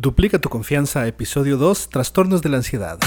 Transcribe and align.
Duplica 0.00 0.38
tu 0.38 0.48
confianza, 0.48 1.06
episodio 1.06 1.58
2, 1.58 1.90
Trastornos 1.90 2.40
de 2.40 2.48
la 2.48 2.56
ansiedad. 2.56 2.98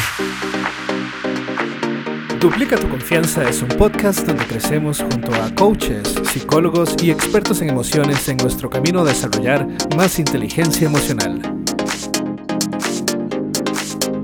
Duplica 2.40 2.78
tu 2.78 2.88
confianza 2.88 3.50
es 3.50 3.64
un 3.64 3.70
podcast 3.70 4.28
donde 4.28 4.46
crecemos 4.46 5.00
junto 5.00 5.34
a 5.34 5.50
coaches, 5.56 6.14
psicólogos 6.24 6.94
y 7.02 7.10
expertos 7.10 7.64
en 7.64 7.70
emociones 7.70 8.30
en 8.30 8.38
nuestro 8.38 8.70
camino 8.70 9.00
a 9.00 9.06
desarrollar 9.06 9.68
más 9.98 10.20
inteligencia 10.20 10.86
emocional. 10.86 11.42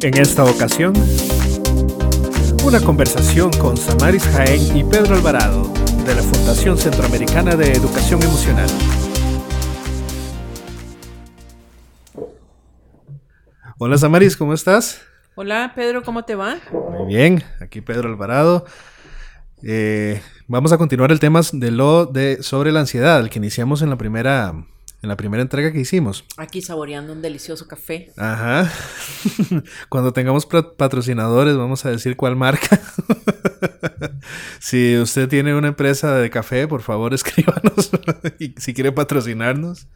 En 0.04 0.18
esta 0.20 0.44
ocasión, 0.44 0.94
una 2.64 2.80
conversación 2.82 3.50
con 3.54 3.78
Samaris 3.78 4.26
Jaén 4.26 4.78
y 4.78 4.84
Pedro 4.84 5.16
Alvarado 5.16 5.74
de 6.06 6.14
la 6.14 6.22
Fundación 6.22 6.78
Centroamericana 6.78 7.56
de 7.56 7.72
Educación 7.72 8.22
Emocional. 8.22 8.70
Hola 13.82 13.98
Samaris, 13.98 14.36
¿cómo 14.36 14.54
estás? 14.54 15.00
Hola 15.36 15.72
Pedro, 15.74 16.04
¿cómo 16.04 16.26
te 16.26 16.36
va? 16.36 16.58
Muy 16.74 17.08
bien, 17.08 17.42
aquí 17.62 17.80
Pedro 17.80 18.10
Alvarado. 18.10 18.66
Eh, 19.64 20.22
vamos 20.48 20.74
a 20.74 20.78
continuar 20.78 21.14
el 21.14 21.22
tema 21.22 21.40
de 21.54 21.72
lo 21.72 22.06
de 22.06 22.44
sobre 22.44 22.74
la 22.74 22.82
ansiedad, 22.82 23.22
el 23.22 23.30
que 23.30 23.40
iniciamos 23.40 23.82
en 23.82 23.90
la 23.90 23.98
primera 23.98 24.54
en 25.02 25.08
la 25.08 25.16
primera 25.16 25.42
entrega 25.42 25.72
que 25.72 25.80
hicimos. 25.80 26.26
Aquí 26.36 26.62
saboreando 26.62 27.14
un 27.14 27.22
delicioso 27.22 27.70
café. 27.70 28.12
Ajá. 28.18 28.70
Cuando 29.88 30.12
tengamos 30.12 30.46
patrocinadores, 30.46 31.56
vamos 31.56 31.86
a 31.86 31.90
decir 31.90 32.18
cuál 32.18 32.36
marca. 32.36 32.82
si 34.60 34.98
usted 34.98 35.30
tiene 35.30 35.56
una 35.56 35.70
empresa 35.70 36.18
de 36.18 36.30
café, 36.30 36.68
por 36.68 36.82
favor 36.82 37.14
escríbanos 37.14 37.92
si 38.58 38.74
quiere 38.74 38.92
patrocinarnos. 38.92 39.88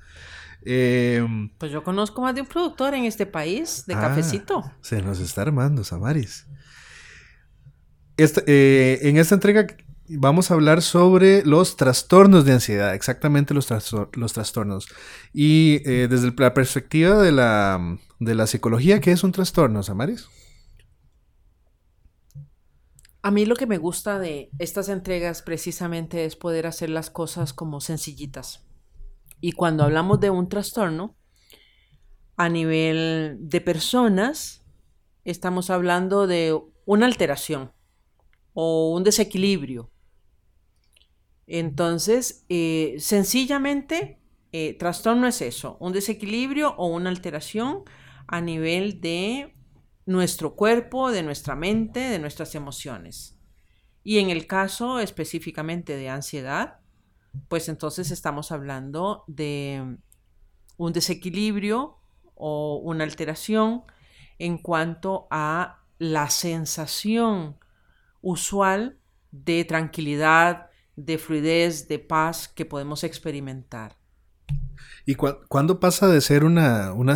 Em, 0.65 1.49
pues 1.57 1.71
yo 1.71 1.83
conozco 1.83 2.21
más 2.21 2.35
de 2.35 2.41
un 2.41 2.47
productor 2.47 2.93
en 2.93 3.05
este 3.05 3.25
país 3.25 3.85
de 3.85 3.95
ah, 3.95 4.01
cafecito. 4.01 4.63
Se 4.81 5.01
nos 5.01 5.19
está 5.19 5.41
armando, 5.41 5.83
Samaris. 5.83 6.47
Este, 8.17 8.43
eh, 8.47 9.09
en 9.09 9.17
esta 9.17 9.35
entrega 9.35 9.67
vamos 10.07 10.51
a 10.51 10.53
hablar 10.53 10.81
sobre 10.81 11.43
los 11.45 11.77
trastornos 11.77 12.45
de 12.45 12.53
ansiedad, 12.53 12.93
exactamente 12.93 13.53
los, 13.53 13.67
los 14.13 14.33
trastornos. 14.33 14.87
Y 15.33 15.81
eh, 15.85 16.07
desde 16.09 16.33
la 16.37 16.53
perspectiva 16.53 17.21
de 17.21 17.31
la, 17.31 17.97
de 18.19 18.35
la 18.35 18.47
psicología, 18.47 18.99
¿qué 18.99 19.11
es 19.11 19.23
un 19.23 19.31
trastorno, 19.31 19.83
Samaris? 19.83 20.27
A 23.21 23.31
mí 23.31 23.45
lo 23.45 23.55
que 23.55 23.67
me 23.67 23.77
gusta 23.77 24.19
de 24.19 24.49
estas 24.59 24.89
entregas 24.89 25.41
precisamente 25.41 26.25
es 26.25 26.35
poder 26.35 26.67
hacer 26.67 26.89
las 26.89 27.09
cosas 27.09 27.53
como 27.53 27.79
sencillitas. 27.79 28.65
Y 29.45 29.51
cuando 29.51 29.83
hablamos 29.83 30.21
de 30.21 30.29
un 30.29 30.47
trastorno, 30.47 31.17
a 32.37 32.47
nivel 32.47 33.35
de 33.41 33.59
personas, 33.59 34.63
estamos 35.25 35.69
hablando 35.69 36.27
de 36.27 36.57
una 36.85 37.07
alteración 37.07 37.73
o 38.53 38.93
un 38.93 39.03
desequilibrio. 39.03 39.91
Entonces, 41.45 42.45
eh, 42.47 42.95
sencillamente, 42.99 44.21
eh, 44.53 44.77
trastorno 44.77 45.27
es 45.27 45.41
eso, 45.41 45.75
un 45.81 45.91
desequilibrio 45.91 46.73
o 46.77 46.87
una 46.87 47.09
alteración 47.09 47.83
a 48.27 48.39
nivel 48.39 49.01
de 49.01 49.53
nuestro 50.05 50.55
cuerpo, 50.55 51.11
de 51.11 51.21
nuestra 51.21 51.57
mente, 51.57 51.99
de 51.99 52.19
nuestras 52.19 52.55
emociones. 52.55 53.37
Y 54.05 54.19
en 54.19 54.29
el 54.29 54.47
caso 54.47 55.01
específicamente 55.01 55.97
de 55.97 56.07
ansiedad, 56.07 56.79
pues 57.47 57.69
entonces 57.69 58.11
estamos 58.11 58.51
hablando 58.51 59.23
de 59.27 59.97
un 60.77 60.93
desequilibrio 60.93 61.97
o 62.35 62.81
una 62.83 63.03
alteración 63.03 63.83
en 64.39 64.57
cuanto 64.57 65.27
a 65.31 65.83
la 65.99 66.29
sensación 66.29 67.57
usual 68.21 68.97
de 69.31 69.65
tranquilidad, 69.65 70.69
de 70.95 71.17
fluidez, 71.17 71.87
de 71.87 71.99
paz 71.99 72.47
que 72.47 72.65
podemos 72.65 73.03
experimentar. 73.03 73.97
¿Y 75.05 75.15
cuándo 75.15 75.79
pasa 75.79 76.07
de 76.07 76.21
ser 76.21 76.43
una, 76.43 76.93
una, 76.93 77.15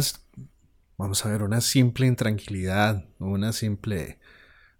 vamos 0.97 1.25
a 1.25 1.29
ver, 1.29 1.43
una 1.43 1.61
simple 1.61 2.07
intranquilidad, 2.07 3.05
una 3.19 3.53
simple, 3.53 4.19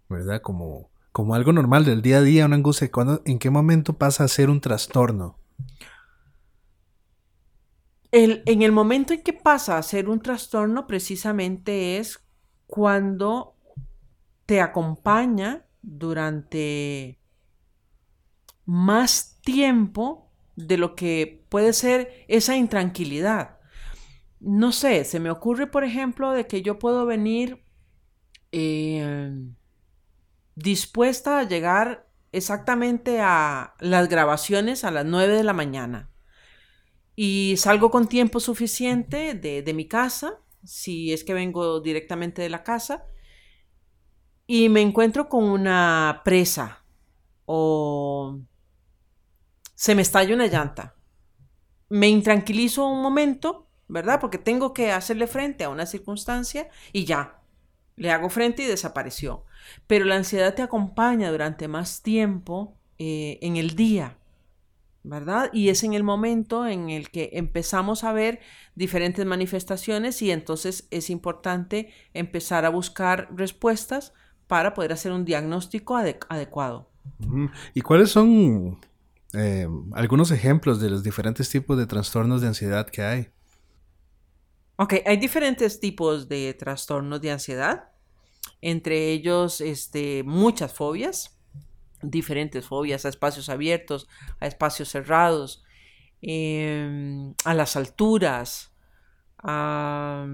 ¿verdad? 0.08 0.40
Como 0.42 0.90
como 1.18 1.34
algo 1.34 1.52
normal 1.52 1.84
del 1.84 2.00
día 2.00 2.18
a 2.18 2.22
día, 2.22 2.46
una 2.46 2.54
angustia, 2.54 2.88
¿en 3.24 3.40
qué 3.40 3.50
momento 3.50 3.94
pasa 3.94 4.22
a 4.22 4.28
ser 4.28 4.50
un 4.50 4.60
trastorno? 4.60 5.36
en 8.12 8.62
el 8.62 8.70
momento 8.70 9.14
en 9.14 9.24
que 9.24 9.32
pasa 9.32 9.78
a 9.78 9.82
ser 9.82 10.08
un 10.08 10.20
trastorno, 10.20 10.86
precisamente 10.86 11.98
es 11.98 12.24
cuando 12.68 13.56
te 14.46 14.60
acompaña 14.60 15.66
durante 15.82 17.18
más 18.64 19.40
tiempo 19.42 20.30
de 20.54 20.78
lo 20.78 20.94
que 20.94 21.44
puede 21.48 21.72
ser 21.72 22.26
esa 22.28 22.56
intranquilidad. 22.56 23.58
No 24.38 24.70
sé, 24.70 25.04
se 25.04 25.18
me 25.18 25.30
ocurre, 25.30 25.66
por 25.66 25.82
ejemplo, 25.82 26.30
de 26.30 26.46
que 26.46 26.62
yo 26.62 26.78
puedo 26.78 27.06
venir 27.06 27.64
eh, 28.52 29.34
dispuesta 30.58 31.38
a 31.38 31.44
llegar 31.44 32.08
exactamente 32.32 33.20
a 33.20 33.74
las 33.80 34.08
grabaciones 34.08 34.84
a 34.84 34.90
las 34.90 35.04
9 35.04 35.34
de 35.34 35.44
la 35.44 35.52
mañana. 35.52 36.10
Y 37.14 37.54
salgo 37.56 37.90
con 37.90 38.08
tiempo 38.08 38.40
suficiente 38.40 39.34
de, 39.34 39.74
mi 39.74 39.86
casa, 39.88 40.40
si 40.64 41.12
es 41.12 41.24
que 41.24 41.34
vengo 41.34 41.80
directamente 41.80 42.42
de 42.42 42.48
la 42.48 42.62
casa, 42.62 43.06
y 44.46 44.68
me 44.68 44.82
encuentro 44.82 45.28
con 45.28 45.44
una 45.44 46.22
presa 46.24 46.84
o 47.44 48.40
se 49.74 49.94
me 49.94 50.02
estalla 50.02 50.34
una 50.34 50.46
llanta. 50.46 50.96
Me 51.88 52.08
intranquilizo 52.08 52.86
un 52.86 53.02
momento, 53.02 53.68
¿verdad? 53.88 54.20
Porque 54.20 54.38
tengo 54.38 54.72
que 54.72 54.92
hacerle 54.92 55.26
frente 55.26 55.64
a 55.64 55.70
una 55.70 55.86
circunstancia 55.86 56.68
y 56.92 57.04
ya, 57.04 57.37
le 57.98 58.10
hago 58.10 58.30
frente 58.30 58.62
y 58.62 58.66
desapareció. 58.66 59.44
Pero 59.86 60.04
la 60.04 60.16
ansiedad 60.16 60.54
te 60.54 60.62
acompaña 60.62 61.30
durante 61.30 61.68
más 61.68 62.02
tiempo 62.02 62.74
eh, 62.98 63.38
en 63.42 63.56
el 63.56 63.76
día, 63.76 64.16
¿verdad? 65.02 65.50
Y 65.52 65.68
es 65.68 65.82
en 65.82 65.94
el 65.94 66.04
momento 66.04 66.66
en 66.66 66.90
el 66.90 67.10
que 67.10 67.30
empezamos 67.34 68.04
a 68.04 68.12
ver 68.12 68.40
diferentes 68.74 69.26
manifestaciones 69.26 70.22
y 70.22 70.30
entonces 70.30 70.86
es 70.90 71.10
importante 71.10 71.92
empezar 72.14 72.64
a 72.64 72.70
buscar 72.70 73.28
respuestas 73.34 74.12
para 74.46 74.74
poder 74.74 74.92
hacer 74.92 75.12
un 75.12 75.24
diagnóstico 75.24 75.96
adecuado. 75.96 76.88
¿Y 77.74 77.80
cuáles 77.82 78.10
son 78.10 78.78
eh, 79.34 79.66
algunos 79.92 80.30
ejemplos 80.30 80.80
de 80.80 80.90
los 80.90 81.02
diferentes 81.02 81.48
tipos 81.50 81.76
de 81.76 81.86
trastornos 81.86 82.40
de 82.40 82.48
ansiedad 82.48 82.88
que 82.88 83.02
hay? 83.02 83.28
Ok, 84.78 84.94
hay 85.04 85.16
diferentes 85.16 85.80
tipos 85.80 86.28
de 86.28 86.54
trastornos 86.54 87.20
de 87.20 87.32
ansiedad 87.32 87.88
entre 88.60 89.12
ellos 89.12 89.60
este, 89.60 90.22
muchas 90.24 90.72
fobias, 90.72 91.38
diferentes 92.02 92.66
fobias 92.66 93.04
a 93.04 93.08
espacios 93.08 93.48
abiertos, 93.48 94.08
a 94.40 94.46
espacios 94.46 94.88
cerrados, 94.88 95.64
em, 96.20 97.34
a 97.44 97.54
las 97.54 97.76
alturas, 97.76 98.72
a 99.38 100.26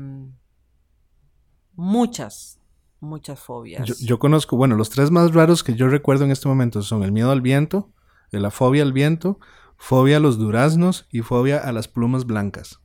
muchas, 1.75 2.59
muchas 3.01 3.41
fobias. 3.41 3.87
Yo, 3.87 3.95
yo, 4.01 4.19
conozco, 4.19 4.57
bueno, 4.57 4.77
los 4.77 4.91
tres 4.91 5.11
más 5.11 5.35
raros 5.35 5.63
que 5.63 5.75
yo 5.75 5.89
recuerdo 5.89 6.25
en 6.25 6.31
este 6.31 6.49
momento 6.49 6.83
son 6.83 7.03
el 7.03 7.13
miedo 7.13 7.31
al 7.31 7.43
viento, 7.43 7.93
la 8.31 8.51
fobia 8.51 8.83
al 8.83 8.93
viento, 8.93 9.39
fobia 9.77 10.17
a 10.17 10.21
los 10.21 10.39
duraznos 10.39 11.07
y 11.11 11.21
fobia 11.21 11.59
a 11.59 11.73
las 11.73 11.89
plumas 11.89 12.25
blancas. 12.27 12.81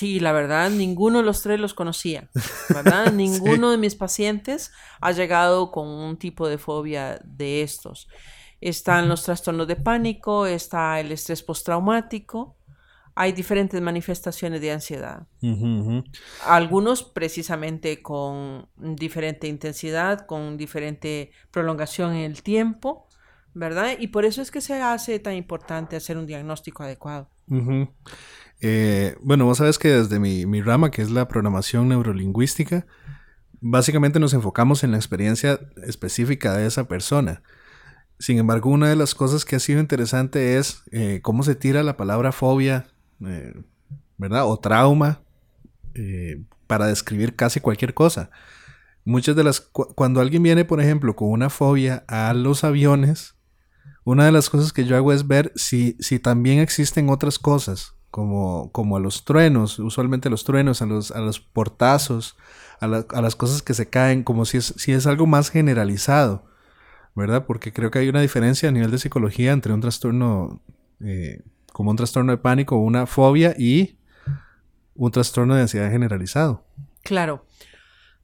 Sí, 0.00 0.18
la 0.18 0.32
verdad, 0.32 0.70
ninguno 0.70 1.18
de 1.18 1.24
los 1.24 1.42
tres 1.42 1.60
los 1.60 1.74
conocía, 1.74 2.30
¿verdad? 2.70 3.12
Ninguno 3.12 3.70
de 3.70 3.76
mis 3.76 3.94
pacientes 3.94 4.72
ha 4.98 5.12
llegado 5.12 5.70
con 5.70 5.86
un 5.88 6.16
tipo 6.16 6.48
de 6.48 6.56
fobia 6.56 7.20
de 7.22 7.60
estos. 7.60 8.08
Están 8.62 9.10
los 9.10 9.24
trastornos 9.24 9.68
de 9.68 9.76
pánico, 9.76 10.46
está 10.46 10.98
el 11.00 11.12
estrés 11.12 11.42
postraumático, 11.42 12.56
hay 13.14 13.32
diferentes 13.32 13.78
manifestaciones 13.82 14.62
de 14.62 14.72
ansiedad. 14.72 15.26
Algunos 16.46 17.02
precisamente 17.02 18.00
con 18.00 18.70
diferente 18.76 19.48
intensidad, 19.48 20.24
con 20.24 20.56
diferente 20.56 21.30
prolongación 21.50 22.14
en 22.14 22.22
el 22.22 22.42
tiempo, 22.42 23.06
¿verdad? 23.52 23.98
Y 23.98 24.06
por 24.06 24.24
eso 24.24 24.40
es 24.40 24.50
que 24.50 24.62
se 24.62 24.80
hace 24.80 25.18
tan 25.18 25.34
importante 25.34 25.94
hacer 25.96 26.16
un 26.16 26.24
diagnóstico 26.24 26.84
adecuado. 26.84 27.28
Eh, 28.60 29.16
bueno, 29.22 29.46
vos 29.46 29.58
sabes 29.58 29.78
que 29.78 29.88
desde 29.88 30.18
mi, 30.18 30.62
rama, 30.62 30.90
que 30.90 31.02
es 31.02 31.10
la 31.10 31.28
programación 31.28 31.88
neurolingüística, 31.88 32.86
básicamente 33.60 34.20
nos 34.20 34.34
enfocamos 34.34 34.84
en 34.84 34.92
la 34.92 34.98
experiencia 34.98 35.60
específica 35.86 36.56
de 36.56 36.66
esa 36.66 36.86
persona. 36.88 37.42
Sin 38.18 38.38
embargo, 38.38 38.70
una 38.70 38.88
de 38.88 38.96
las 38.96 39.14
cosas 39.14 39.44
que 39.44 39.56
ha 39.56 39.60
sido 39.60 39.80
interesante 39.80 40.58
es 40.58 40.82
eh, 40.92 41.20
cómo 41.22 41.42
se 41.42 41.54
tira 41.54 41.82
la 41.82 41.96
palabra 41.96 42.32
fobia, 42.32 42.88
eh, 43.24 43.54
¿verdad? 44.18 44.46
O 44.46 44.58
trauma 44.58 45.22
para 46.66 46.86
describir 46.86 47.34
casi 47.34 47.60
cualquier 47.60 47.94
cosa. 47.94 48.30
Muchas 49.04 49.34
de 49.36 49.44
las... 49.44 49.60
cuando 49.60 50.20
alguien 50.20 50.42
viene, 50.42 50.64
por 50.64 50.80
ejemplo, 50.80 51.16
con 51.16 51.30
una 51.30 51.50
fobia 51.50 52.04
a 52.06 52.32
los 52.32 52.64
aviones, 52.64 53.34
una 54.04 54.24
de 54.24 54.32
las 54.32 54.48
cosas 54.50 54.72
que 54.72 54.84
yo 54.84 54.96
hago 54.96 55.12
es 55.12 55.26
ver 55.26 55.52
si, 55.56 55.96
si 56.00 56.18
también 56.18 56.60
existen 56.60 57.10
otras 57.10 57.38
cosas, 57.38 57.94
como, 58.10 58.70
como 58.72 58.96
a 58.96 59.00
los 59.00 59.24
truenos, 59.24 59.78
usualmente 59.78 60.30
los 60.30 60.44
truenos, 60.44 60.82
a 60.82 60.86
los, 60.86 61.10
a 61.10 61.20
los 61.20 61.40
portazos, 61.40 62.36
a, 62.80 62.88
las 62.88 63.36
cosas 63.36 63.62
que 63.62 63.74
se 63.74 63.88
caen, 63.88 64.22
como 64.22 64.44
si 64.44 64.56
es, 64.56 64.74
si 64.76 64.92
es 64.92 65.06
algo 65.06 65.26
más 65.26 65.50
generalizado, 65.50 66.44
¿verdad? 67.14 67.46
Porque 67.46 67.72
creo 67.72 67.90
que 67.90 68.00
hay 68.00 68.08
una 68.08 68.20
diferencia 68.20 68.68
a 68.68 68.72
nivel 68.72 68.90
de 68.90 68.98
psicología 68.98 69.52
entre 69.52 69.72
un 69.72 69.80
trastorno, 69.80 70.60
eh, 71.00 71.42
como 71.72 71.90
un 71.90 71.96
trastorno 71.96 72.32
de 72.32 72.38
pánico, 72.38 72.76
una 72.76 73.06
fobia 73.06 73.54
y 73.58 73.98
un 74.94 75.10
trastorno 75.10 75.54
de 75.54 75.62
ansiedad 75.62 75.90
generalizado. 75.90 76.64
Claro. 77.02 77.44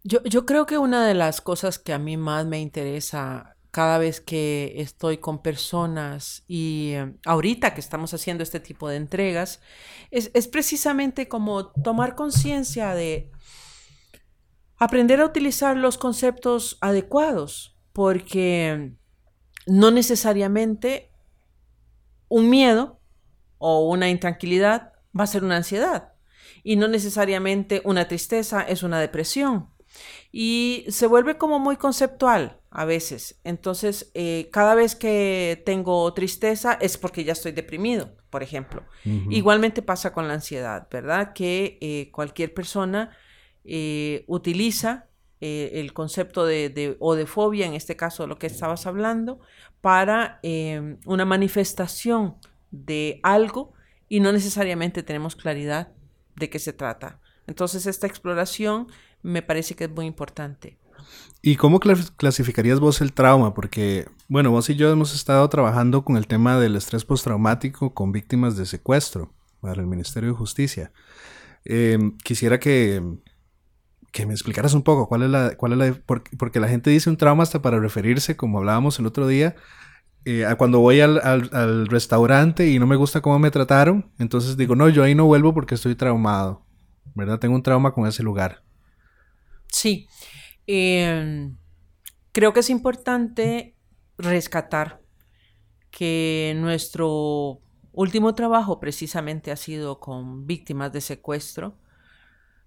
Yo, 0.03 0.23
yo 0.25 0.47
creo 0.47 0.67
que 0.67 0.79
una 0.79 1.07
de 1.07 1.15
las 1.15 1.41
cosas 1.41 1.79
que 1.79 1.93
a 1.93 1.99
mí 1.99 2.17
más 2.17 2.47
me 2.47 2.61
interesa 2.61 3.56
cada 3.77 3.99
vez 3.99 4.23
que 4.23 4.73
estoy 4.77 5.19
con 5.19 5.43
personas 5.43 6.45
y 6.49 6.93
eh, 6.95 7.13
ahorita 7.27 7.75
que 7.75 7.81
estamos 7.81 8.15
haciendo 8.15 8.43
este 8.43 8.59
tipo 8.59 8.89
de 8.89 8.97
entregas, 8.97 9.61
es, 10.11 10.31
es 10.33 10.49
precisamente 10.49 11.29
como 11.29 11.73
tomar 11.73 12.15
conciencia 12.15 12.95
de 12.95 13.31
aprender 14.79 15.21
a 15.21 15.27
utilizar 15.27 15.77
los 15.77 15.99
conceptos 15.99 16.79
adecuados, 16.81 17.77
porque 17.93 18.95
no 19.67 19.91
necesariamente 19.91 21.13
un 22.29 22.49
miedo 22.49 22.99
o 23.59 23.91
una 23.91 24.09
intranquilidad 24.09 24.95
va 25.15 25.25
a 25.25 25.27
ser 25.27 25.45
una 25.45 25.59
ansiedad 25.59 26.15
y 26.63 26.77
no 26.77 26.89
necesariamente 26.89 27.83
una 27.85 28.09
tristeza 28.09 28.63
es 28.63 28.83
una 28.83 29.01
depresión. 29.01 29.69
Y 30.33 30.85
se 30.89 31.07
vuelve 31.07 31.39
como 31.39 31.59
muy 31.59 31.77
conceptual 31.77 32.61
a 32.71 32.85
veces. 32.85 33.41
Entonces, 33.43 34.11
eh, 34.15 34.49
cada 34.53 34.75
vez 34.75 34.95
que 34.95 35.63
tengo 35.65 36.13
tristeza 36.13 36.75
es 36.75 36.99
porque 36.99 37.25
ya 37.25 37.33
estoy 37.33 37.53
deprimido, 37.53 38.15
por 38.29 38.43
ejemplo. 38.43 38.85
Igualmente 39.05 39.81
pasa 39.81 40.13
con 40.13 40.29
la 40.29 40.35
ansiedad, 40.35 40.87
¿verdad? 40.91 41.33
Que 41.33 41.79
eh, 41.81 42.11
cualquier 42.13 42.53
persona 42.53 43.17
eh, 43.65 44.25
utiliza 44.27 45.07
el 45.39 45.93
concepto 45.93 46.45
de, 46.45 46.71
de, 46.71 46.97
o 46.99 47.15
de 47.15 47.27
fobia, 47.27 47.67
en 47.67 47.75
este 47.75 47.95
caso 47.95 48.27
lo 48.27 48.39
que 48.39 48.47
estabas 48.49 48.87
hablando, 48.87 49.39
para 49.81 50.41
una 51.05 51.25
manifestación 51.25 52.37
de 52.71 53.21
algo 53.23 53.73
y 54.09 54.21
no 54.21 54.33
necesariamente 54.33 55.03
tenemos 55.03 55.37
claridad 55.37 55.93
de 56.37 56.51
qué 56.51 56.59
se 56.59 56.73
trata. 56.73 57.21
Entonces, 57.47 57.87
esta 57.87 58.07
exploración 58.07 58.89
me 59.23 59.43
parece 59.43 59.75
que 59.75 59.85
es 59.85 59.91
muy 59.91 60.07
importante. 60.07 60.79
¿Y 61.43 61.57
cómo 61.57 61.79
clasificarías 61.79 62.81
vos 62.81 63.01
el 63.01 63.13
trauma? 63.13 63.55
Porque, 63.55 64.09
bueno, 64.29 64.51
vos 64.51 64.69
y 64.69 64.75
yo 64.75 64.91
hemos 64.91 65.15
estado 65.15 65.49
trabajando 65.49 66.05
con 66.05 66.17
el 66.17 66.27
tema 66.27 66.59
del 66.59 66.77
estrés 66.77 67.05
postraumático 67.05 67.95
con 67.95 68.11
víctimas 68.13 68.57
de 68.57 68.67
secuestro 68.67 69.33
para 69.61 69.81
el 69.81 69.87
Ministerio 69.87 70.31
de 70.31 70.37
Justicia. 70.37 70.93
Em, 71.65 72.17
quisiera 72.19 72.59
que, 72.59 73.03
que 74.13 74.27
me 74.27 74.33
explicaras 74.33 74.75
un 74.75 74.83
poco 74.83 75.09
cuál 75.09 75.23
es 75.23 75.31
la... 75.31 75.57
Cuál 75.57 75.73
es 75.73 75.79
la 75.79 76.01
porque, 76.07 76.61
la 76.61 76.69
gente 76.69 76.91
dice 76.91 77.11
un 77.11 77.17
trauma 77.17 77.43
hasta 77.43 77.63
para 77.63 77.79
referirse, 77.79 78.37
como 78.37 78.59
hablábamos 78.59 78.99
el 78.99 79.07
otro 79.07 79.29
día, 79.29 79.55
eh, 80.25 80.45
a 80.45 80.57
cuando 80.57 80.81
voy 80.81 81.01
al, 81.01 81.21
al, 81.23 81.87
restaurante 81.87 82.69
y 82.69 82.81
no 82.81 82.89
me 82.89 82.97
gusta 82.97 83.21
cómo 83.21 83.39
me 83.39 83.53
trataron, 83.53 84.11
entonces 84.19 84.57
digo, 84.57 84.75
no, 84.75 84.89
yo 84.89 85.05
ahí 85.05 85.15
no 85.15 85.27
vuelvo 85.27 85.55
porque 85.55 85.77
estoy 85.77 85.95
traumado, 85.95 86.66
¿verdad? 87.15 87.39
Tengo 87.39 87.55
un 87.55 87.63
trauma 87.63 87.93
con 87.93 88.07
ese 88.07 88.23
lugar. 88.23 88.63
Sí, 89.69 90.09
em, 90.67 91.57
creo 92.33 92.53
que 92.53 92.61
es 92.61 92.71
importante 92.71 93.77
rescatar 94.19 95.01
que 95.91 96.55
nuestro 96.57 97.61
último 97.93 98.35
trabajo 98.35 98.79
precisamente 98.79 99.51
ha 99.51 99.57
sido 99.57 100.01
con 100.01 100.47
víctimas 100.47 100.93
de 100.93 101.01
secuestro, 101.01 101.79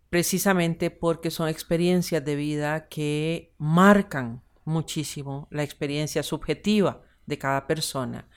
precisamente 0.10 0.90
porque 0.90 1.30
son 1.30 1.50
experiencias 1.50 2.26
de 2.26 2.36
vida 2.36 2.88
que 2.88 3.54
marcan 3.58 4.42
muchísimo 4.66 5.48
la 5.52 5.64
experiencia 5.64 6.24
subjetiva 6.24 7.02
de 7.28 7.38
cada 7.38 7.68
persona. 7.68 8.28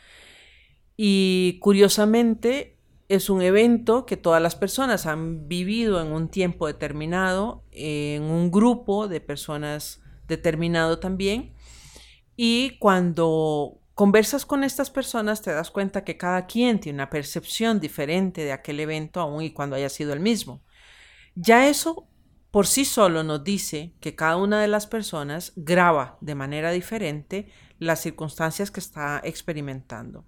Y 0.97 1.59
curiosamente, 1.61 2.77
es 3.15 3.29
un 3.29 3.43
evento 3.43 4.07
que 4.07 4.17
todas 4.17 4.41
las 4.41 4.57
personas 4.57 5.05
han 5.05 5.47
vivido 5.47 6.01
en 6.01 6.13
un 6.13 6.29
tiempo 6.31 6.67
determinado, 6.67 7.63
en 7.71 8.23
un 8.23 8.51
grupo 8.51 9.07
de 9.07 9.21
personas 9.21 10.01
determinado 10.29 10.99
también. 10.99 11.53
Y 12.37 12.79
cuando 12.79 13.81
conversas 13.95 14.47
con 14.47 14.65
estas 14.65 14.91
personas 14.91 15.43
te 15.43 15.53
das 15.53 15.71
cuenta 15.71 16.05
que 16.05 16.17
cada 16.17 16.47
quien 16.47 16.81
tiene 16.81 16.97
una 16.97 17.11
percepción 17.11 17.81
diferente 17.81 18.45
de 18.45 18.53
aquel 18.53 18.81
evento, 18.81 19.21
aun 19.21 19.43
y 19.43 19.53
cuando 19.53 19.77
haya 19.77 19.91
sido 19.91 20.15
el 20.15 20.21
mismo. 20.21 20.63
Ya 21.35 21.69
eso 21.69 22.09
por 22.51 22.67
sí 22.67 22.87
solo 22.87 23.23
nos 23.25 23.45
dice 23.45 23.95
que 24.01 24.15
cada 24.15 24.39
una 24.39 24.61
de 24.63 24.69
las 24.69 24.87
personas 24.87 25.53
graba 25.57 26.17
de 26.23 26.35
manera 26.35 26.71
diferente 26.71 27.51
las 27.79 28.01
circunstancias 28.01 28.71
que 28.71 28.81
está 28.81 29.21
experimentando. 29.23 30.25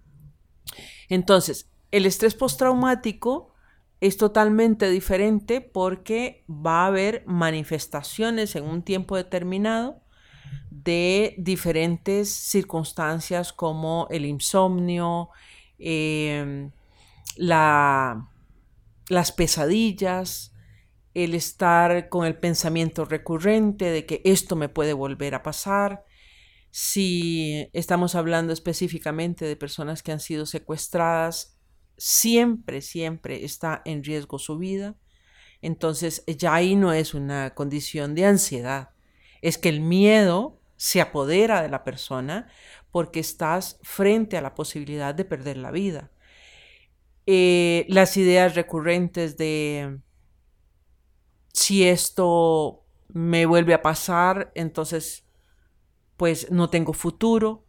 Entonces, 1.08 1.70
el 1.94 2.06
estrés 2.06 2.34
postraumático 2.34 3.54
es 4.00 4.16
totalmente 4.16 4.90
diferente 4.90 5.60
porque 5.60 6.44
va 6.50 6.82
a 6.82 6.86
haber 6.88 7.22
manifestaciones 7.24 8.56
en 8.56 8.64
un 8.64 8.82
tiempo 8.82 9.16
determinado 9.16 10.02
de 10.72 11.36
diferentes 11.38 12.30
circunstancias 12.30 13.52
como 13.52 14.08
el 14.10 14.24
insomnio, 14.24 15.28
em, 15.78 16.72
las 17.36 18.16
pesadillas, 19.36 20.52
el 21.14 21.32
estar 21.36 22.08
con 22.08 22.26
el 22.26 22.36
pensamiento 22.36 23.04
recurrente 23.04 23.84
de 23.84 24.04
que 24.04 24.20
esto 24.24 24.56
me 24.56 24.68
puede 24.68 24.94
volver 24.94 25.36
a 25.36 25.44
pasar. 25.44 26.04
Si 26.72 27.68
estamos 27.72 28.16
hablando 28.16 28.52
específicamente 28.52 29.44
de 29.44 29.54
personas 29.54 30.02
que 30.02 30.10
han 30.10 30.18
sido 30.18 30.44
secuestradas, 30.44 31.53
siempre, 31.96 32.80
siempre 32.80 33.44
está 33.44 33.82
en 33.84 34.02
riesgo 34.04 34.38
su 34.38 34.58
vida, 34.58 34.96
entonces 35.62 36.24
ya 36.26 36.54
ahí 36.54 36.76
no 36.76 36.92
es 36.92 37.14
una 37.14 37.54
condición 37.54 38.14
de 38.14 38.26
ansiedad, 38.26 38.90
es 39.42 39.58
que 39.58 39.68
el 39.68 39.80
miedo 39.80 40.60
se 40.76 41.00
apodera 41.00 41.62
de 41.62 41.68
la 41.68 41.84
persona 41.84 42.48
porque 42.90 43.20
estás 43.20 43.78
frente 43.82 44.36
a 44.36 44.42
la 44.42 44.54
posibilidad 44.54 45.14
de 45.14 45.24
perder 45.24 45.56
la 45.56 45.70
vida. 45.70 46.10
Eh, 47.26 47.86
las 47.88 48.16
ideas 48.16 48.54
recurrentes 48.54 49.36
de 49.36 50.00
si 51.52 51.86
esto 51.88 52.84
me 53.08 53.46
vuelve 53.46 53.74
a 53.74 53.82
pasar, 53.82 54.52
entonces 54.54 55.24
pues 56.16 56.50
no 56.50 56.68
tengo 56.68 56.92
futuro, 56.92 57.63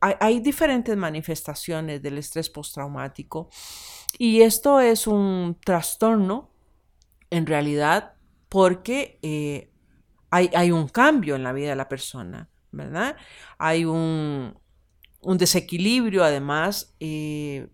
hay, 0.00 0.40
diferentes 0.40 0.96
manifestaciones 0.96 2.02
del 2.02 2.18
estrés 2.18 2.48
postraumático 2.48 3.50
y 4.18 4.40
esto 4.40 4.80
es 4.80 5.06
un 5.06 5.58
trastorno 5.62 6.50
en 7.28 7.46
realidad 7.46 8.14
porque 8.48 9.18
eh, 9.22 9.70
hay, 10.30 10.70
un 10.70 10.88
cambio 10.88 11.36
en 11.36 11.42
la 11.42 11.52
vida 11.52 11.70
de 11.70 11.76
la 11.76 11.88
persona, 11.88 12.48
¿verdad? 12.72 13.16
Hay 13.58 13.84
un, 13.84 14.56
desequilibrio 15.22 16.24
además, 16.24 16.94
eh, 17.00 17.68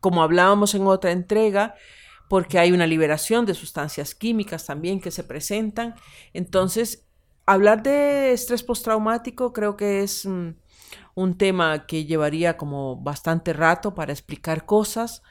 como 0.00 0.22
hablábamos 0.22 0.74
en 0.74 0.86
otra 0.86 1.10
entrega, 1.10 1.74
porque 2.28 2.58
hay 2.58 2.72
una 2.72 2.86
liberación 2.86 3.44
de 3.44 3.54
sustancias 3.54 4.14
químicas 4.14 4.66
también 4.66 5.00
que 5.00 5.10
se 5.10 5.24
presentan. 5.24 5.94
Entonces, 6.32 7.06
hablar 7.44 7.82
de 7.82 8.32
estrés 8.32 8.62
postraumático 8.62 9.52
creo 9.52 9.76
que 9.76 10.02
es... 10.02 10.24
Mm, 10.26 10.50
un 11.14 11.36
tema 11.36 11.86
que 11.86 12.04
llevaría 12.04 12.56
como 12.56 12.96
bastante 12.96 13.52
rato 13.52 13.94
para 13.94 14.12
explicar 14.12 14.66
cosas, 14.66 15.22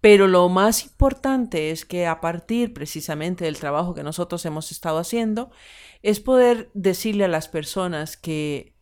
pero 0.00 0.26
lo 0.26 0.48
más 0.48 0.84
importante 0.84 1.70
es 1.70 1.84
que 1.84 2.06
a 2.06 2.20
partir 2.20 2.72
precisamente 2.72 3.44
del 3.44 3.58
trabajo 3.58 3.94
que 3.94 4.02
nosotros 4.02 4.44
hemos 4.46 4.72
estado 4.72 4.98
haciendo, 4.98 5.50
es 6.02 6.20
poder 6.20 6.70
decirle 6.74 7.24
a 7.24 7.28
las 7.28 7.48
personas 7.48 8.16
que 8.16 8.76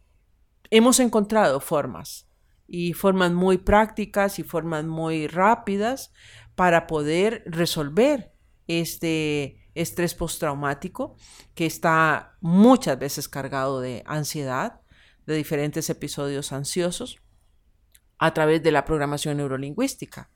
hemos 0.71 1.01
encontrado 1.01 1.61
formas 1.61 2.29
y 2.69 2.93
formas 2.93 3.33
muy 3.33 3.59
prácticas 3.59 4.39
y 4.39 4.45
formas 4.45 4.85
muy 4.85 5.27
rápidas 5.27 6.13
para 6.55 6.87
poder 6.87 7.43
resolver 7.47 8.33
este 8.67 9.67
estrés 9.75 10.15
postraumático 10.15 11.17
que 11.55 11.67
está 11.67 12.37
muchas 12.41 12.99
veces 12.99 13.29
cargado 13.29 13.81
de 13.81 14.03
ansiedad, 14.07 14.81
de 15.29 15.37
diferentes 15.37 15.91
episodios 15.91 16.53
ansiosos 16.53 17.19
a 18.19 18.33
través 18.35 18.63
de 18.63 18.73
la 18.73 18.85
programación 18.85 19.37
neurolingüística, 19.37 20.31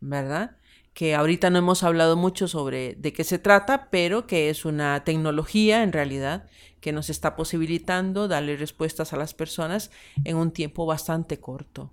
¿verdad? 0.00 0.56
que 0.94 1.14
ahorita 1.14 1.50
no 1.50 1.58
hemos 1.58 1.84
hablado 1.84 2.16
mucho 2.16 2.48
sobre 2.48 2.94
de 2.94 3.12
qué 3.12 3.22
se 3.22 3.38
trata, 3.38 3.90
pero 3.90 4.26
que 4.26 4.50
es 4.50 4.64
una 4.64 5.04
tecnología 5.04 5.82
en 5.82 5.92
realidad 5.92 6.48
que 6.80 6.92
nos 6.92 7.10
está 7.10 7.36
posibilitando 7.36 8.26
darle 8.26 8.56
respuestas 8.56 9.12
a 9.12 9.16
las 9.16 9.34
personas 9.34 9.90
en 10.24 10.36
un 10.36 10.50
tiempo 10.50 10.86
bastante 10.86 11.38
corto. 11.38 11.92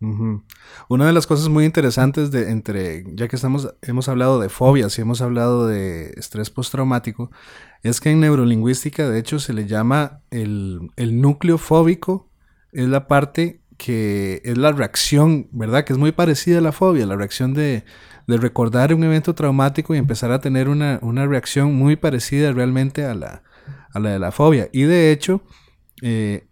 Una 0.00 1.06
de 1.06 1.12
las 1.12 1.26
cosas 1.26 1.48
muy 1.48 1.64
interesantes 1.64 2.30
de 2.30 2.50
entre, 2.50 3.04
ya 3.14 3.28
que 3.28 3.36
estamos, 3.36 3.74
hemos 3.82 4.08
hablado 4.08 4.40
de 4.40 4.48
fobias 4.48 4.98
y 4.98 5.02
hemos 5.02 5.20
hablado 5.20 5.66
de 5.66 6.14
estrés 6.16 6.50
postraumático, 6.50 7.30
es 7.82 8.00
que 8.00 8.10
en 8.10 8.20
neurolingüística 8.20 9.08
de 9.08 9.18
hecho 9.18 9.38
se 9.38 9.52
le 9.52 9.66
llama 9.66 10.20
el, 10.30 10.90
el 10.96 11.20
núcleo 11.20 11.58
fóbico, 11.58 12.30
es 12.72 12.88
la 12.88 13.06
parte 13.08 13.60
que 13.76 14.42
es 14.44 14.58
la 14.58 14.72
reacción, 14.72 15.48
¿verdad? 15.52 15.84
Que 15.84 15.94
es 15.94 15.98
muy 15.98 16.12
parecida 16.12 16.58
a 16.58 16.62
la 16.62 16.72
fobia, 16.72 17.06
la 17.06 17.16
reacción 17.16 17.54
de, 17.54 17.84
de 18.26 18.36
recordar 18.36 18.94
un 18.94 19.04
evento 19.04 19.34
traumático 19.34 19.94
y 19.94 19.98
empezar 19.98 20.32
a 20.32 20.40
tener 20.40 20.68
una, 20.68 20.98
una 21.02 21.26
reacción 21.26 21.74
muy 21.74 21.96
parecida 21.96 22.52
realmente 22.52 23.04
a 23.04 23.14
la, 23.14 23.42
a 23.92 23.98
la 23.98 24.10
de 24.10 24.18
la 24.18 24.32
fobia. 24.32 24.68
Y 24.72 24.82
de 24.82 25.12
hecho, 25.12 25.42
eh, 26.02 26.46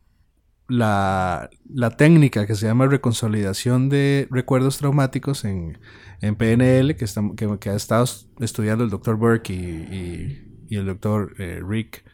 la, 0.69 1.51
técnica 1.97 2.47
que 2.47 2.55
se 2.55 2.67
llama 2.67 2.87
reconsolidación 2.87 3.89
de 3.89 4.29
recuerdos 4.31 4.79
traumáticos 4.79 5.45
en, 5.45 5.79
PNL, 6.21 6.95
que, 6.97 7.07
que, 7.59 7.71
ha 7.71 7.75
estado 7.75 8.05
estudiando 8.41 8.85
el 8.85 8.91
doctor 8.91 9.17
Burke 9.17 9.53
y, 9.53 10.75
el 10.75 10.87
doctor 10.87 11.35
eh, 11.39 11.61
Rick, 11.67 12.05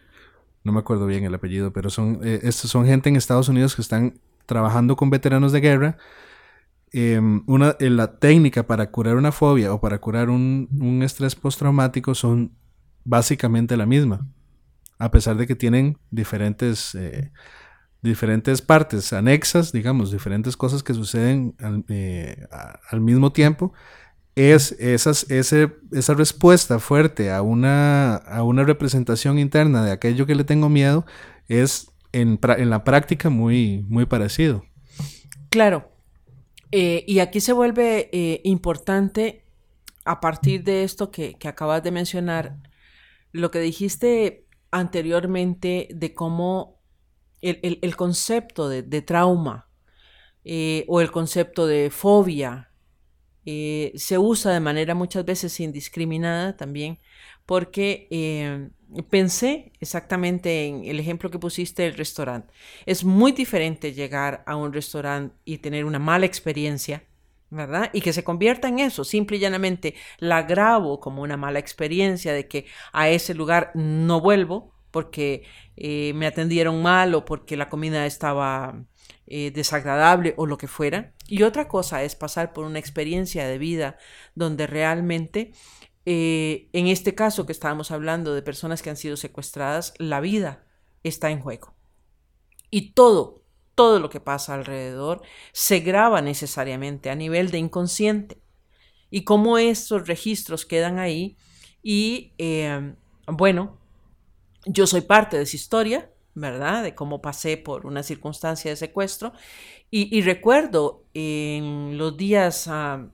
no 0.63 0.73
me 0.73 0.79
acuerdo 0.79 1.07
bien 1.07 1.25
el 1.25 1.35
apellido, 1.35 1.73
pero 1.73 1.91
son, 1.91 2.21
eh, 2.23 2.41
estos 2.45 2.71
son 2.71 2.87
gente 2.87 3.09
en 3.09 3.17
Estados 3.17 3.49
Unidos 3.49 3.75
que 3.75 3.83
están 3.83 4.21
trabajando 4.47 4.97
con 4.97 5.11
veteranos 5.11 5.53
de 5.53 5.61
guerra. 5.61 5.97
Em, 6.93 7.43
una, 7.47 7.77
la 7.81 8.19
técnica 8.19 8.67
para 8.67 8.91
curar 8.91 9.17
una 9.17 9.33
fobia 9.33 9.75
o 9.75 9.81
para 9.81 9.99
curar 9.99 10.31
un, 10.31 10.69
un 10.81 11.03
estrés 11.03 11.35
postraumático 11.35 12.15
son 12.15 12.57
básicamente 13.05 13.77
la 13.77 13.85
misma 13.85 14.29
a 14.99 15.11
pesar 15.11 15.37
de 15.37 15.47
que 15.47 15.57
tienen 15.57 15.99
diferentes, 16.11 16.95
eh, 16.95 17.33
diferentes 18.05 18.61
partes 18.61 19.15
anexas, 19.15 19.73
digamos, 19.73 20.13
diferentes 20.13 20.57
cosas 20.57 20.83
que 20.83 20.93
suceden 20.93 21.57
al, 21.59 21.85
eh, 21.89 22.47
mismo 23.01 23.33
tiempo, 23.33 23.73
es 24.37 24.73
esas, 24.73 25.31
ese, 25.31 25.73
esa 25.91 26.13
respuesta 26.13 26.79
fuerte 26.79 27.31
a 27.31 27.41
una, 27.41 28.17
a 28.17 28.43
una 28.43 28.63
representación 28.65 29.39
interna 29.39 29.85
de 29.85 29.93
aquello 29.93 30.27
que 30.27 30.35
le 30.35 30.45
tengo 30.45 30.69
miedo 30.69 31.07
es 31.49 31.91
en, 32.13 32.39
en 32.43 32.71
la 32.71 32.85
práctica 32.85 33.31
muy, 33.31 33.87
muy 33.89 34.05
parecido. 34.05 34.65
Claro. 35.49 35.91
Eh, 36.73 37.05
y 37.07 37.21
aquí 37.21 37.41
se 37.41 37.53
vuelve 37.53 38.11
importante 38.45 39.45
a 40.05 40.21
partir 40.21 40.63
de 40.63 40.85
esto 40.85 41.11
que 41.11 41.37
acabas 41.45 41.83
de 41.83 41.91
mencionar, 41.91 42.59
lo 43.33 43.51
que 43.51 43.61
dijiste 43.61 44.47
anteriormente 44.71 45.89
de 45.95 46.13
cómo 46.13 46.75
el, 47.45 47.97
concepto 47.97 48.69
de, 48.69 49.03
trauma 49.03 49.69
eh, 50.45 50.85
o 50.89 51.01
el 51.01 51.11
concepto 51.11 51.67
de 51.67 51.91
fobia 51.91 52.71
eh, 53.47 53.93
se 53.97 54.19
usa 54.19 54.53
de 54.53 54.61
manera 54.61 54.95
muchas 54.95 55.25
veces 55.25 55.61
indiscriminada 55.61 56.57
también, 56.57 56.99
porque 57.45 58.09
eh, 58.11 58.71
pensé 59.11 59.73
exactamente 59.81 60.67
en 60.67 60.85
el 60.87 60.99
ejemplo 60.99 61.31
que 61.31 61.39
pusiste 61.39 61.83
del 61.83 61.95
restaurante. 61.95 62.53
Es 62.87 63.05
muy 63.05 63.33
diferente 63.33 63.93
llegar 63.93 64.43
a 64.47 64.57
un 64.57 64.73
restaurante 64.73 65.37
y 65.45 65.59
tener 65.59 65.85
una 65.85 65.99
mala 65.99 66.27
experiencia 66.27 67.05
¿verdad? 67.51 67.91
Y 67.93 68.01
que 68.01 68.13
se 68.13 68.25
convierta 68.25 68.69
en 68.69 68.81
eso, 68.81 69.05
simple 69.05 69.37
y 69.37 69.41
llanamente 69.41 69.95
la 70.19 70.43
grabo 70.43 71.01
como 71.01 71.23
una 71.23 71.37
mala 71.37 71.61
experiencia 71.61 72.33
de 72.33 72.49
que 72.49 72.67
a 72.93 73.09
ese 73.09 73.35
lugar 73.35 73.71
no 73.75 74.21
vuelvo 74.21 74.74
porque 74.95 75.43
eh, 75.77 76.13
me 76.15 76.29
atendieron 76.29 76.81
mal 76.81 77.17
o 77.17 77.25
porque 77.25 77.57
la 77.57 77.69
comida 77.69 78.07
estaba 78.07 78.85
eh, 79.27 79.51
desagradable 79.51 80.35
o 80.37 80.47
lo 80.47 80.57
que 80.57 80.69
fuera. 80.69 81.15
Y 81.27 81.43
otra 81.43 81.67
cosa 81.67 82.05
es 82.05 82.15
pasar 82.15 82.53
por 82.53 82.65
una 82.65 82.79
experiencia 82.79 83.45
de 83.49 83.59
vida 83.59 83.99
donde 84.37 84.69
realmente, 84.69 85.51
eh, 86.07 86.69
en 86.73 86.87
este 86.87 87.17
caso 87.17 87.45
que 87.45 87.51
estábamos 87.51 87.91
hablando 87.91 88.37
de 88.37 88.43
personas 88.43 88.83
que 88.83 88.91
han 88.91 88.97
sido 88.97 89.17
secuestradas, 89.17 89.95
la 89.99 90.21
vida 90.21 90.65
está 91.03 91.33
en 91.33 91.41
juego. 91.41 91.75
Y 92.71 92.93
todo, 92.93 93.43
todo 93.75 93.99
lo 93.99 94.11
que 94.11 94.21
pasa 94.21 94.55
alrededor 94.55 95.23
se 95.51 95.81
graba 95.81 96.23
necesariamente 96.23 97.11
a 97.11 97.17
nivel 97.17 97.51
de 97.51 97.59
inconsciente. 97.59 98.41
Y 99.11 99.25
cómo 99.25 99.59
estos 99.59 100.07
registros 100.07 100.65
quedan 100.65 101.01
ahí 101.01 101.37
y, 101.83 102.33
bueno, 103.27 103.84
yo 104.67 104.87
soy 104.87 105.03
parte 105.03 105.37
de 105.37 105.45
esa 105.45 105.57
historia, 105.57 106.11
¿verdad? 106.35 106.83
De 106.83 106.95
cómo 106.95 107.23
pasé 107.23 107.57
por 107.57 107.87
una 107.87 108.03
circunstancia 108.03 108.71
de 108.71 108.77
secuestro. 108.77 109.33
Y, 109.91 110.23
recuerdo 110.23 111.05
en 111.15 111.97
los 111.97 112.17
días, 112.17 112.67
ah, 112.67 113.07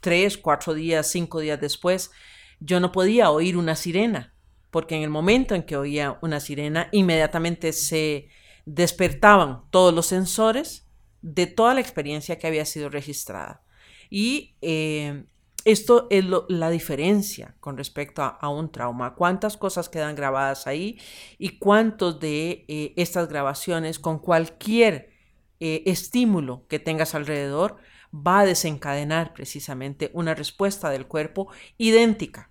tres, 0.00 0.36
cuatro 0.36 0.74
días, 0.74 1.08
cinco 1.08 1.38
días 1.38 1.60
después, 1.60 2.10
yo 2.58 2.80
no 2.80 2.90
podía 2.90 3.30
oír 3.30 3.56
una 3.56 3.76
sirena, 3.76 4.34
porque 4.72 4.96
en 4.96 5.02
el 5.02 5.10
momento 5.10 5.54
en 5.54 5.62
que 5.62 5.76
oía 5.76 6.18
una 6.20 6.40
sirena, 6.40 6.88
inmediatamente 6.90 7.72
se 7.72 8.28
despertaban 8.66 9.62
todos 9.70 9.94
los 9.94 10.06
sensores 10.06 10.88
de 11.22 11.46
toda 11.46 11.74
la 11.74 11.80
experiencia 11.80 12.38
que 12.38 12.48
había 12.48 12.64
sido 12.64 12.88
registrada. 12.88 13.62
Y 14.10 14.56
eh, 14.60 15.24
esto 15.70 16.06
es 16.08 16.24
la 16.48 16.70
diferencia 16.70 17.54
con 17.60 17.76
respecto 17.76 18.22
a, 18.22 18.48
un 18.48 18.72
trauma. 18.72 19.14
¿Cuántas 19.14 19.58
cosas 19.58 19.90
quedan 19.90 20.14
grabadas 20.14 20.66
ahí 20.66 20.98
y 21.38 21.58
cuántos 21.58 22.20
de 22.20 22.64
eh, 22.68 22.94
estas 22.96 23.28
grabaciones 23.28 23.98
con 23.98 24.18
cualquier 24.18 25.10
eh, 25.60 25.82
estímulo 25.84 26.66
que 26.68 26.78
tengas 26.78 27.14
alrededor 27.14 27.76
va 28.14 28.40
a 28.40 28.46
desencadenar 28.46 29.34
precisamente 29.34 30.10
una 30.14 30.34
respuesta 30.34 30.88
del 30.88 31.06
cuerpo 31.06 31.48
idéntica, 31.76 32.50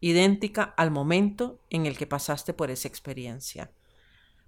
idéntica 0.00 0.74
al 0.76 0.90
momento 0.90 1.62
en 1.70 1.86
el 1.86 1.96
que 1.96 2.06
pasaste 2.06 2.52
por 2.52 2.70
esa 2.70 2.88
experiencia? 2.88 3.72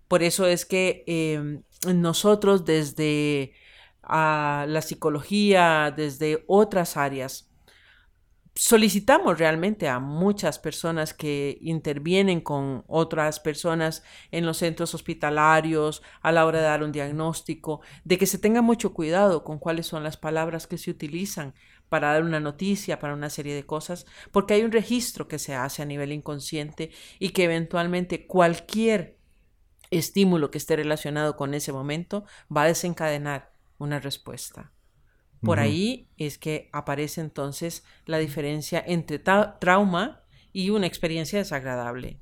Por 0.07 0.23
eso 0.23 0.47
es 0.47 0.67
que 0.67 1.05
em, 1.07 1.63
nosotros 1.95 2.67
desde 2.67 3.55
ah, 4.03 4.67
la 4.69 4.83
psicología, 4.83 5.95
desde 5.97 6.45
otras 6.47 6.99
áreas, 6.99 7.52
solicitamos 8.55 9.39
realmente 9.39 9.89
a 9.89 9.99
muchas 9.99 10.59
personas 10.59 11.15
que 11.15 11.59
intervienen 11.63 12.41
con 12.41 12.85
otras 12.87 13.41
personas 13.41 14.03
en 14.31 14.45
los 14.45 14.59
centros 14.59 14.95
hospitalarios 14.95 16.03
a 16.21 16.33
la 16.33 16.45
hora 16.45 16.59
de 16.59 16.65
dar 16.65 16.83
un 16.83 16.93
diagnóstico, 16.93 17.81
de 18.05 18.19
que 18.19 18.27
se 18.27 18.39
tenga 18.39 18.61
mucho 18.61 18.93
cuidado 18.93 19.43
con 19.43 19.59
cuáles 19.59 19.87
son 19.87 20.03
las 20.03 20.17
palabras 20.17 20.67
que 20.67 20.79
se 20.79 20.91
utilizan 20.91 21.55
para 21.89 22.13
dar 22.13 22.25
una 22.25 22.41
noticia, 22.41 22.99
para 22.99 23.15
una 23.15 23.31
serie 23.31 23.55
de 23.55 23.65
cosas, 23.65 24.07
porque 24.31 24.55
hay 24.55 24.63
un 24.63 24.73
registro 24.73 25.29
que 25.29 25.39
se 25.39 25.55
hace 25.55 25.83
a 25.83 25.87
nivel 25.87 26.13
inconsciente 26.13 26.91
y 27.19 27.31
que 27.31 27.45
eventualmente 27.45 28.27
cualquier 28.27 29.17
estímulo 29.91 30.51
que 30.51 30.59
esté 30.59 30.77
relacionado 30.77 31.37
con 31.37 31.55
ese 31.55 31.73
momento 31.73 32.25
va 32.55 32.63
a 32.63 32.69
desencadenar 32.69 33.53
una 33.79 33.99
respuesta. 33.99 34.73
Por 35.43 35.59
ahí 35.59 36.09
es 36.19 36.39
que 36.39 36.71
aparece 36.73 37.21
entonces 37.21 37.85
la 38.07 38.19
diferencia 38.19 38.83
entre 38.87 39.19
trauma 39.19 40.23
y 40.53 40.71
una 40.71 40.87
experiencia 40.87 41.39
desagradable. 41.39 42.19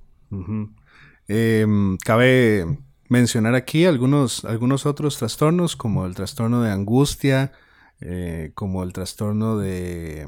Em, 1.28 1.98
cabe 1.98 2.78
mencionar 3.08 3.54
aquí 3.54 3.84
algunos, 3.84 4.44
algunos 4.44 4.86
otros 4.86 5.18
trastornos, 5.18 5.76
como 5.76 6.06
el 6.06 6.14
trastorno 6.14 6.62
de 6.62 6.70
angustia, 6.70 7.52
eh, 8.00 8.52
como 8.54 8.82
el 8.82 8.92
trastorno 8.92 9.58
de 9.58 10.26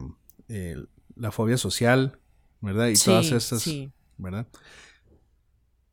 eh, 0.48 0.76
la 1.16 1.32
fobia 1.32 1.56
social, 1.56 2.18
¿verdad? 2.60 2.88
Y 2.88 2.94
todas 2.94 3.32
estas, 3.32 3.64
¿verdad? 4.18 4.46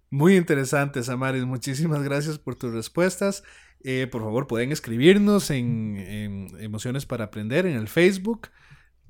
Muy 0.09 0.35
interesantes, 0.35 1.07
Amaris. 1.07 1.45
Muchísimas 1.45 2.03
gracias 2.03 2.39
por 2.39 2.55
tus 2.55 2.73
respuestas. 2.73 3.43
Eh, 3.81 4.07
por 4.11 4.21
favor, 4.21 4.47
pueden 4.47 4.71
escribirnos 4.71 5.49
en, 5.51 6.47
Emociones 6.59 7.05
para 7.05 7.25
Aprender 7.25 7.65
en 7.65 7.75
el 7.75 7.87
Facebook 7.87 8.49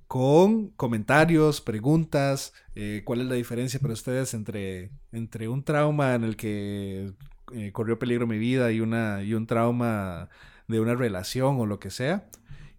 con 0.08 0.70
comentarios, 0.70 1.62
preguntas, 1.62 2.54
eh, 2.76 3.04
cuál 3.06 3.22
es 3.22 3.28
la 3.28 3.36
diferencia 3.36 3.80
para 3.80 3.94
ustedes 3.94 4.34
entre, 4.34 4.92
entre 5.12 5.48
un 5.48 5.64
trauma 5.64 6.16
en 6.16 6.24
el 6.24 6.36
que 6.36 7.14
eh, 7.54 7.72
corrió 7.72 8.00
peligro 8.00 8.26
mi 8.26 8.40
vida 8.40 8.72
y, 8.72 8.82
una, 8.82 9.24
y 9.24 9.36
un 9.36 9.46
trauma 9.46 10.30
de 10.68 10.80
una 10.80 10.96
relación 10.96 11.60
o 11.60 11.66
lo 11.66 11.80
que 11.80 11.92
sea. 11.92 12.28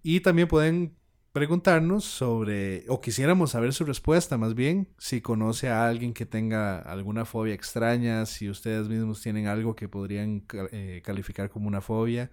Y 0.03 0.21
también 0.21 0.49
pueden 0.49 0.97
preguntarnos 1.33 2.05
sobre, 2.05 2.85
o 2.89 3.01
quisiéramos 3.01 3.53
saber 3.53 3.73
su 3.73 3.85
respuesta 3.85 4.37
más 4.37 4.55
bien, 4.55 4.89
si 4.99 5.21
conoce 5.21 5.69
a 5.69 5.87
alguien 5.87 6.13
que 6.13 6.27
tenga 6.27 6.79
alguna 6.79 7.25
fobia 7.25 7.55
extraña, 7.55 8.27
si 8.27 8.49
ustedes 8.51 8.89
mismos 8.89 9.21
tienen 9.21 9.47
algo 9.47 9.77
que 9.77 9.89
podrían 9.89 10.45
eh, 10.73 11.03
calificar 11.05 11.49
como 11.51 11.69
una 11.69 11.81
fobia. 11.81 12.31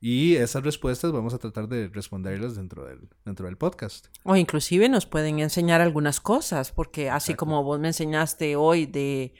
Y 0.00 0.36
esas 0.36 0.62
respuestas 0.62 1.10
vamos 1.10 1.32
a 1.34 1.38
tratar 1.38 1.68
de 1.68 1.88
responderlas 1.88 2.54
dentro 2.54 2.84
del, 2.84 3.08
dentro 3.24 3.46
del 3.46 3.56
podcast. 3.56 4.08
O 4.24 4.36
inclusive 4.36 4.88
nos 4.88 5.06
pueden 5.06 5.40
enseñar 5.40 5.80
algunas 5.80 6.20
cosas, 6.20 6.70
porque 6.70 7.10
así 7.10 7.34
como 7.34 7.64
vos 7.64 7.80
me 7.80 7.88
enseñaste 7.88 8.56
hoy 8.56 8.84
de 8.84 9.34